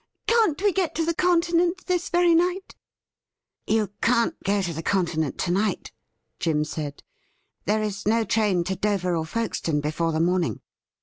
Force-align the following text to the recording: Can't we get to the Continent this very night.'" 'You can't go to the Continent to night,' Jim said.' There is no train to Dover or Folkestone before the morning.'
Can't 0.25 0.59
we 0.63 0.73
get 0.73 0.95
to 0.95 1.05
the 1.05 1.13
Continent 1.13 1.85
this 1.85 2.09
very 2.09 2.33
night.'" 2.33 2.75
'You 3.67 3.91
can't 4.01 4.33
go 4.41 4.59
to 4.63 4.73
the 4.73 4.81
Continent 4.81 5.37
to 5.37 5.51
night,' 5.51 5.91
Jim 6.39 6.63
said.' 6.63 7.03
There 7.67 7.83
is 7.83 8.07
no 8.07 8.23
train 8.23 8.63
to 8.63 8.75
Dover 8.75 9.15
or 9.15 9.27
Folkestone 9.27 9.79
before 9.79 10.11
the 10.11 10.19
morning.' 10.19 10.61